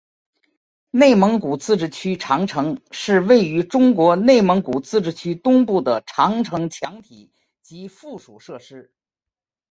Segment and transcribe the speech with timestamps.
[0.89, 7.31] 内蒙古自治区长城是位于中国内蒙古自治区东部的长城墙体
[7.61, 8.91] 及附属设施。